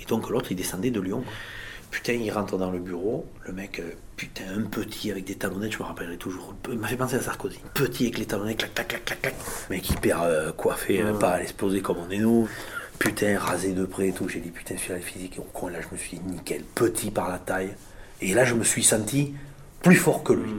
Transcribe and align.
Et 0.00 0.04
donc 0.06 0.30
l'autre, 0.30 0.50
il 0.50 0.56
descendait 0.56 0.90
de 0.90 1.00
Lyon. 1.00 1.24
Putain, 1.90 2.12
il 2.12 2.30
rentre 2.30 2.56
dans 2.56 2.70
le 2.70 2.78
bureau, 2.78 3.26
le 3.46 3.52
mec, 3.52 3.80
euh, 3.80 3.90
putain, 4.16 4.44
un 4.56 4.62
petit 4.62 5.10
avec 5.10 5.24
des 5.24 5.34
talonnettes, 5.34 5.72
je 5.72 5.78
me 5.78 5.82
rappellerai 5.82 6.18
toujours. 6.18 6.54
Il 6.70 6.78
m'a 6.78 6.86
fait 6.86 6.96
penser 6.96 7.16
à 7.16 7.20
Sarkozy. 7.20 7.58
Petit 7.74 8.04
avec 8.04 8.18
les 8.18 8.26
talonnettes, 8.26 8.58
clac, 8.58 8.74
clac, 8.74 8.88
clac, 8.88 9.04
clac, 9.04 9.20
clac. 9.20 9.34
Mec 9.70 9.90
hyper 9.90 10.22
euh, 10.22 10.52
coiffé, 10.52 11.00
hein, 11.00 11.14
pas 11.14 11.30
à 11.30 11.38
l'exploser 11.40 11.80
comme 11.80 11.96
on 11.98 12.10
est 12.10 12.18
nous. 12.18 12.48
Putain, 13.00 13.38
rasé 13.38 13.72
de 13.72 13.84
près 13.84 14.08
et 14.08 14.12
tout. 14.12 14.28
J'ai 14.28 14.38
dit, 14.38 14.50
putain, 14.50 14.76
celui-là, 14.76 14.96
les 14.96 15.02
physique. 15.02 15.36
Au 15.38 15.42
coin, 15.42 15.70
là, 15.70 15.80
je 15.80 15.88
me 15.90 15.96
suis 15.96 16.18
dit, 16.18 16.30
nickel, 16.30 16.62
petit 16.62 17.10
par 17.10 17.28
la 17.28 17.38
taille. 17.38 17.74
Et 18.20 18.34
là, 18.34 18.44
je 18.44 18.54
me 18.54 18.62
suis 18.62 18.84
senti 18.84 19.34
plus 19.82 19.96
fort 19.96 20.22
que 20.22 20.32
lui. 20.32 20.50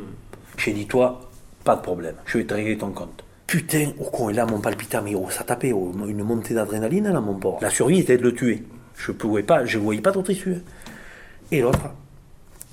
J'ai 0.57 0.73
dit, 0.73 0.85
toi, 0.85 1.31
pas 1.63 1.75
de 1.75 1.81
problème, 1.81 2.15
je 2.25 2.39
vais 2.39 2.45
te 2.45 2.53
régler 2.53 2.77
ton 2.77 2.91
compte. 2.91 3.23
Putain, 3.47 3.91
au 3.99 4.29
et 4.29 4.33
là, 4.33 4.45
mon 4.45 4.59
palpitant, 4.59 5.01
mais 5.01 5.13
oh, 5.13 5.27
ça 5.29 5.43
tapait, 5.43 5.71
oh, 5.71 5.93
une 6.07 6.23
montée 6.23 6.53
d'adrénaline, 6.53 7.11
là, 7.11 7.21
mon 7.21 7.35
port. 7.35 7.59
La 7.61 7.69
survie 7.69 7.99
était 7.99 8.17
de 8.17 8.23
le 8.23 8.33
tuer. 8.33 8.63
Je 8.97 9.11
pouvais 9.11 9.43
pas, 9.43 9.65
je 9.65 9.77
voyais 9.77 10.01
pas 10.01 10.11
d'autre 10.11 10.31
issue. 10.31 10.57
Et 11.51 11.61
l'autre, 11.61 11.89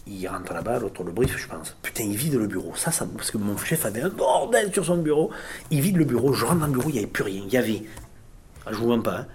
il 0.07 0.27
rentre 0.27 0.53
là-bas, 0.53 0.79
l'autre 0.79 1.03
le 1.05 1.13
brief, 1.13 1.37
je 1.37 1.47
pense. 1.47 1.77
Putain, 1.83 2.05
il 2.05 2.17
vide 2.17 2.35
le 2.35 2.47
bureau. 2.47 2.75
Ça, 2.77 2.91
ça, 2.91 3.07
parce 3.17 3.31
que 3.31 3.39
mon 3.39 3.57
chef 3.57 3.85
avait 3.85 4.03
un 4.03 4.09
bordel 4.09 4.73
sur 4.73 4.85
son 4.85 4.99
bureau. 4.99 5.31
Il 5.71 5.81
vide 5.81 5.97
le 5.97 6.05
bureau, 6.05 6.33
je 6.33 6.45
rentre 6.45 6.61
dans 6.61 6.67
le 6.67 6.73
bureau, 6.73 6.89
il 6.89 6.93
n'y 6.93 6.99
avait 6.99 7.07
plus 7.07 7.25
rien. 7.25 7.43
Il 7.47 7.53
y 7.53 7.57
avait, 7.57 7.83
ah, 8.67 8.71
je 8.73 8.77
vous 8.77 8.89
mens 8.89 9.03
pas, 9.03 9.19
hein, 9.19 9.27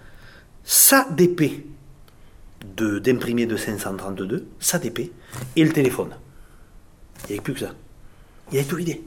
ça 0.63 1.07
d'épée 1.11 1.65
de, 2.77 2.99
d'imprimé 2.99 3.45
de 3.45 3.57
532, 3.57 4.47
ça 4.59 4.79
d'épée, 4.79 5.11
et 5.55 5.63
le 5.63 5.71
téléphone. 5.71 6.15
Il 7.23 7.27
n'y 7.27 7.33
avait 7.33 7.43
plus 7.43 7.53
que 7.53 7.59
ça. 7.59 7.73
Il 8.51 8.57
avait 8.57 8.67
tout 8.67 8.75
vidé. 8.75 9.03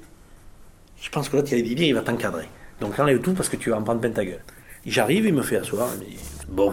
Je 1.01 1.11
pense 1.11 1.29
que 1.29 1.37
l'autre, 1.37 1.49
il 1.51 1.55
avait 1.55 1.63
dit 1.63 1.75
bien, 1.75 1.87
il 1.87 1.95
va 1.95 2.03
t'encadrer. 2.03 2.49
Donc 2.81 2.99
enlève 2.99 3.21
tout 3.21 3.33
parce 3.33 3.49
que 3.49 3.57
tu 3.57 3.71
vas 3.71 3.79
en 3.79 3.83
prendre 3.83 4.01
plein 4.01 4.11
ta 4.11 4.25
gueule. 4.25 4.43
J'arrive, 4.85 5.27
il 5.27 5.35
me 5.35 5.43
fait 5.43 5.57
asseoir, 5.57 5.89
bon, 6.49 6.73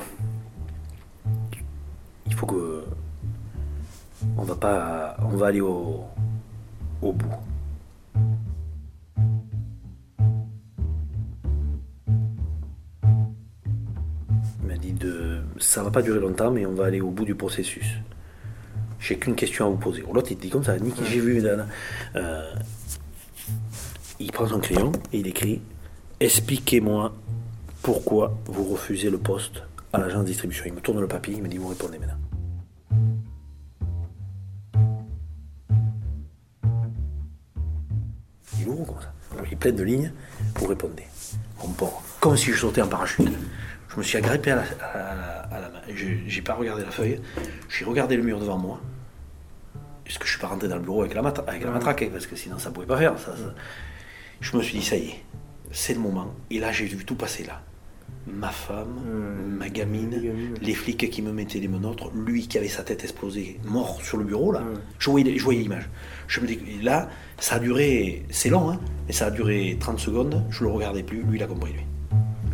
on 4.38 4.44
va 4.44 4.56
pas 4.56 5.18
on 5.22 5.36
va 5.36 5.48
aller 5.48 5.62
au, 5.62 6.04
au 7.02 7.12
bout. 7.12 7.36
Il 14.62 14.68
m'a 14.68 14.78
dit 14.78 14.94
de 14.94 15.42
ça 15.60 15.84
va 15.84 15.92
pas 15.92 16.02
durer 16.02 16.20
longtemps 16.20 16.52
mais 16.52 16.66
on 16.66 16.74
va 16.74 16.86
aller 16.86 17.02
au 17.02 17.10
bout 17.10 17.26
du 17.26 17.36
processus. 17.36 17.86
J'ai 19.00 19.18
qu'une 19.18 19.36
question 19.36 19.66
à 19.66 19.70
vous 19.70 19.78
poser. 19.78 20.04
L'autre 20.14 20.32
il 20.32 20.38
dit 20.38 20.50
comme 20.50 20.64
ça, 20.64 20.80
Nick, 20.80 20.96
j'ai 21.04 21.20
vu 21.20 21.44
euh, 21.46 22.54
il 24.20 24.32
prend 24.32 24.48
son 24.48 24.60
crayon 24.60 24.94
et 25.12 25.20
il 25.20 25.28
écrit 25.28 25.62
Expliquez-moi 26.20 27.14
pourquoi 27.82 28.38
vous 28.46 28.64
refusez 28.64 29.10
le 29.10 29.18
poste 29.18 29.64
à 29.92 30.00
l'agence 30.00 30.22
de 30.22 30.28
distribution. 30.28 30.64
Il 30.68 30.74
me 30.74 30.80
tourne 30.80 31.02
le 31.02 31.08
papier, 31.08 31.34
il 31.36 31.44
me 31.44 31.50
dit 31.50 31.58
Vous 31.58 31.68
répondez 31.68 32.00
maintenant. 32.00 32.23
Il 38.64 38.70
ouvre 38.70 38.86
comme 38.86 39.02
ça. 39.02 39.56
Plein 39.60 39.72
de 39.72 39.84
lignes, 39.84 40.12
vous 40.56 40.68
répondez. 40.68 41.04
On 41.62 41.68
part. 41.70 42.02
Comme 42.20 42.38
si 42.38 42.52
je 42.52 42.58
sautais 42.58 42.82
en 42.82 42.88
parachute. 42.88 43.30
Je 43.90 43.98
me 43.98 44.04
suis 44.04 44.18
agrippé 44.18 44.52
à 44.52 44.56
la, 44.56 44.64
à 45.52 45.60
la 45.60 45.70
main. 45.70 45.82
J'ai 46.28 46.42
pas 46.42 46.54
regardé 46.54 46.84
la 46.84 46.92
feuille. 46.92 47.20
J'ai 47.70 47.86
regardé 47.86 48.16
le 48.16 48.24
mur 48.24 48.40
devant 48.40 48.58
moi. 48.58 48.80
Est-ce 50.06 50.18
que 50.18 50.26
je 50.26 50.32
suis 50.32 50.40
pas 50.40 50.48
rentré 50.48 50.68
dans 50.68 50.78
le 50.78 50.82
bureau 50.82 51.02
avec 51.02 51.14
la, 51.14 51.22
avec 51.22 51.64
la 51.64 51.72
matraque, 51.72 52.02
hein, 52.04 52.10
parce 52.12 52.26
que 52.26 52.36
sinon 52.36 52.58
ça 52.58 52.72
pouvait 52.72 52.88
pas 52.88 52.98
faire. 52.98 53.18
Ça, 53.20 53.36
ça. 53.38 53.54
Je 54.42 54.58
me 54.58 54.62
suis 54.62 54.80
dit, 54.80 54.86
ça 54.86 54.98
y 54.98 55.10
est, 55.10 55.24
c'est 55.72 55.94
le 55.94 56.00
moment. 56.00 56.34
Et 56.50 56.60
là, 56.60 56.72
j'ai 56.72 56.86
vu 56.86 57.06
tout 57.06 57.16
passer 57.16 57.44
là. 57.44 57.62
Ma 58.26 58.50
femme, 58.50 59.02
ma 59.60 59.68
gamine, 59.70 60.54
les 60.62 60.74
flics 60.74 61.10
qui 61.10 61.22
me 61.22 61.34
mettaient 61.34 61.60
les 61.60 61.68
menottes, 61.68 62.04
lui 62.16 62.48
qui 62.48 62.58
avait 62.58 62.70
sa 62.70 62.84
tête 62.84 63.04
explosée, 63.04 63.60
mort 63.66 64.02
sur 64.02 64.18
le 64.18 64.24
bureau, 64.24 64.52
là. 64.52 64.64
Je 64.98 65.10
voyais, 65.10 65.38
je 65.38 65.44
voyais 65.44 65.62
l'image. 65.62 65.90
Je 66.28 66.40
me 66.40 66.48
dis, 66.48 66.58
là, 66.82 67.10
ça 67.38 67.56
a 67.56 67.60
duré, 67.60 68.26
c'est 68.30 68.50
long, 68.50 68.70
hein, 68.70 68.80
mais 69.08 69.14
ça 69.14 69.26
a 69.26 69.32
duré 69.32 69.78
30 69.80 70.00
secondes, 70.00 70.44
je 70.50 70.64
le 70.64 70.70
regardais 70.70 71.04
plus, 71.04 71.22
lui, 71.24 71.38
il 71.38 71.44
a 71.44 71.48
compris, 71.48 71.74
lui. 71.74 71.86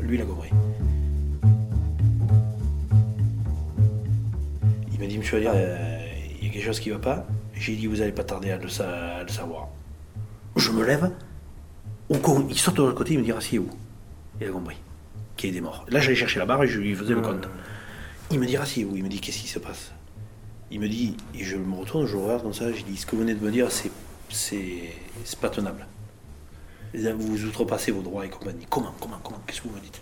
Lui, 0.02 0.16
il 0.16 0.22
a 0.22 0.26
compris. 0.26 0.50
Il 4.92 5.00
m'a 5.00 5.06
dit, 5.06 5.18
monsieur, 5.20 5.38
il 5.38 5.44
y 5.44 5.48
a 5.48 6.52
quelque 6.52 6.66
chose 6.66 6.80
qui 6.80 6.90
ne 6.90 6.96
va 6.96 7.00
pas. 7.00 7.28
J'ai 7.54 7.76
dit, 7.76 7.86
vous 7.86 7.98
n'allez 7.98 8.12
pas 8.12 8.24
tarder 8.24 8.52
à 8.52 8.58
le, 8.58 8.82
à 8.82 9.24
le 9.24 9.30
savoir. 9.30 9.68
Je 10.56 10.72
me 10.72 10.84
lève, 10.84 11.12
il 12.10 12.58
saute 12.58 12.76
de 12.76 12.82
l'autre 12.82 12.96
côté, 12.96 13.14
il 13.14 13.20
me 13.20 13.24
dit 13.24 13.32
Rassiez-vous. 13.32 13.70
Il 14.42 14.48
a 14.48 14.52
compris 14.52 14.78
qu'il 15.40 15.56
est 15.56 15.62
mort. 15.62 15.86
Là, 15.90 16.00
j'allais 16.00 16.16
chercher 16.16 16.40
la 16.40 16.46
barre 16.46 16.64
et 16.64 16.68
je 16.68 16.80
lui 16.80 16.94
faisais 16.94 17.14
le 17.14 17.22
compte. 17.22 17.48
Il 18.32 18.40
me 18.40 18.46
dit 18.46 18.58
Rassiez-vous. 18.58 18.96
Il 18.98 19.04
me 19.04 19.10
dit 19.10 19.20
Qu'est-ce 19.20 19.40
qui 19.40 19.48
se 19.48 19.60
passe? 19.60 19.92
Il 20.72 20.80
me 20.80 20.88
dit, 20.88 21.18
et 21.34 21.44
je 21.44 21.58
me 21.58 21.76
retourne, 21.76 22.06
je 22.06 22.16
regarde 22.16 22.44
comme 22.44 22.54
ça, 22.54 22.72
je 22.72 22.84
dis 22.84 22.98
Ce 22.98 23.06
que 23.06 23.16
vous 23.16 23.22
venez 23.22 23.34
de 23.34 23.44
me 23.44 23.52
dire, 23.52 23.72
c'est, 23.72 23.90
c'est, 24.30 24.94
pas 25.42 25.50
tenable. 25.50 25.88
Vous 26.94 27.46
outrepassez 27.46 27.92
vos 27.92 28.02
droits 28.02 28.26
et 28.26 28.30
compagnie. 28.30 28.68
Comment, 28.70 28.94
comment, 29.00 29.20
comment 29.24 29.42
Qu'est-ce 29.48 29.62
que 29.62 29.68
vous 29.68 29.76
me 29.76 29.82
dites? 29.82 30.00